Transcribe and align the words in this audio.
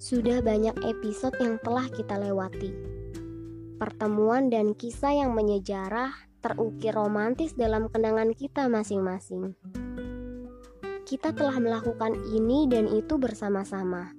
Sudah 0.00 0.40
banyak 0.40 0.80
episode 0.80 1.36
yang 1.44 1.60
telah 1.60 1.84
kita 1.92 2.16
lewati. 2.16 2.72
Pertemuan 3.76 4.48
dan 4.48 4.72
kisah 4.72 5.12
yang 5.12 5.36
menyejarah 5.36 6.08
terukir 6.40 6.96
romantis 6.96 7.52
dalam 7.52 7.92
kenangan 7.92 8.32
kita 8.32 8.64
masing-masing. 8.72 9.52
Kita 11.04 11.36
telah 11.36 11.60
melakukan 11.60 12.16
ini 12.32 12.64
dan 12.64 12.88
itu 12.88 13.20
bersama-sama. 13.20 14.16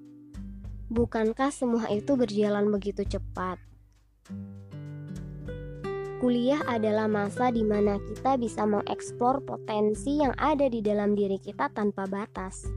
Bukankah 0.94 1.50
semua 1.50 1.90
itu 1.90 2.14
berjalan 2.14 2.70
begitu 2.70 3.02
cepat? 3.02 3.58
Kuliah 6.22 6.62
adalah 6.70 7.10
masa 7.10 7.50
di 7.50 7.66
mana 7.66 7.98
kita 8.06 8.38
bisa 8.38 8.70
mengeksplor 8.70 9.42
potensi 9.50 10.22
yang 10.22 10.38
ada 10.38 10.70
di 10.70 10.86
dalam 10.86 11.18
diri 11.18 11.42
kita 11.42 11.74
tanpa 11.74 12.06
batas 12.06 12.70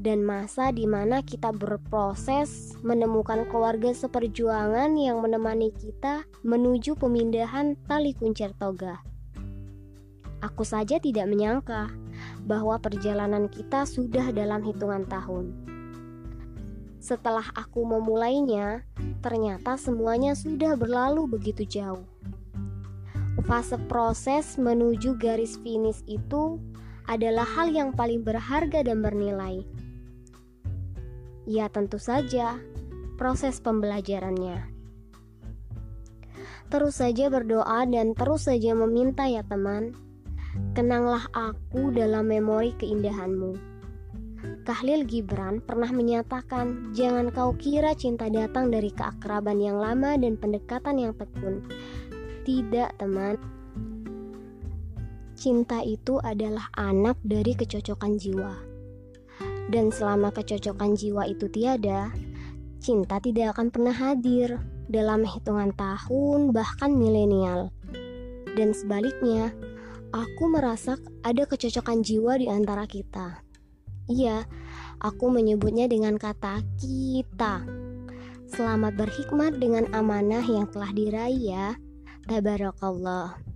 dan 0.00 0.24
masa 0.24 0.72
di 0.72 0.88
mana 0.88 1.20
kita 1.20 1.52
berproses 1.52 2.72
menemukan 2.80 3.44
keluarga 3.52 3.92
seperjuangan 3.92 4.96
yang 4.96 5.20
menemani 5.20 5.68
kita 5.76 6.24
menuju 6.40 6.96
pemindahan 6.96 7.76
tali 7.84 8.16
kuncir 8.16 8.56
toga. 8.56 9.04
Aku 10.40 10.64
saja 10.64 10.96
tidak 10.96 11.28
menyangka 11.28 11.92
bahwa 12.48 12.80
perjalanan 12.80 13.52
kita 13.52 13.84
sudah 13.84 14.32
dalam 14.32 14.64
hitungan 14.64 15.04
tahun. 15.04 15.52
Setelah 16.96 17.44
aku 17.52 17.84
memulainya, 17.84 18.88
ternyata 19.20 19.76
semuanya 19.76 20.32
sudah 20.32 20.80
berlalu 20.80 21.28
begitu 21.28 21.68
jauh. 21.68 22.04
Fase 23.44 23.76
proses 23.88 24.60
menuju 24.60 25.16
garis 25.16 25.60
finish 25.60 26.04
itu 26.06 26.60
adalah 27.08 27.42
hal 27.42 27.72
yang 27.72 27.90
paling 27.90 28.22
berharga 28.22 28.84
dan 28.86 29.02
bernilai. 29.02 29.64
Ya 31.48 31.72
tentu 31.72 31.96
saja, 31.96 32.60
proses 33.20 33.60
pembelajarannya. 33.60 34.68
Terus 36.70 37.02
saja 37.02 37.26
berdoa 37.26 37.82
dan 37.90 38.14
terus 38.14 38.46
saja 38.46 38.72
meminta 38.78 39.26
ya 39.26 39.42
teman. 39.42 39.92
Kenanglah 40.72 41.26
aku 41.34 41.90
dalam 41.90 42.30
memori 42.30 42.70
keindahanmu. 42.78 43.58
Kahlil 44.62 45.02
Gibran 45.02 45.58
pernah 45.60 45.90
menyatakan, 45.90 46.94
"Jangan 46.94 47.34
kau 47.34 47.58
kira 47.58 47.92
cinta 47.98 48.30
datang 48.30 48.70
dari 48.70 48.94
keakraban 48.94 49.58
yang 49.58 49.82
lama 49.82 50.14
dan 50.14 50.38
pendekatan 50.38 50.96
yang 50.96 51.12
tekun." 51.18 51.66
Tidak, 52.46 52.96
teman. 52.96 53.34
Cinta 55.34 55.82
itu 55.82 56.22
adalah 56.22 56.70
anak 56.78 57.18
dari 57.26 57.56
kecocokan 57.56 58.14
jiwa. 58.20 58.69
Dan 59.70 59.94
selama 59.94 60.34
kecocokan 60.34 60.98
jiwa 60.98 61.30
itu 61.30 61.46
tiada, 61.46 62.10
cinta 62.82 63.22
tidak 63.22 63.54
akan 63.54 63.70
pernah 63.70 63.94
hadir 63.94 64.58
dalam 64.90 65.22
hitungan 65.22 65.70
tahun, 65.78 66.50
bahkan 66.50 66.90
milenial. 66.90 67.70
Dan 68.58 68.74
sebaliknya, 68.74 69.54
aku 70.10 70.50
merasa 70.50 70.98
ada 71.22 71.46
kecocokan 71.46 72.02
jiwa 72.02 72.34
di 72.42 72.50
antara 72.50 72.82
kita. 72.90 73.46
Iya, 74.10 74.42
aku 74.98 75.30
menyebutnya 75.30 75.86
dengan 75.86 76.18
kata 76.18 76.66
kita. 76.82 77.62
Selamat 78.50 78.98
berhikmat 78.98 79.62
dengan 79.62 79.86
amanah 79.94 80.42
yang 80.42 80.66
telah 80.66 80.90
diraih 80.90 81.38
ya. 81.38 81.78
Tabarakallah. 82.26 83.49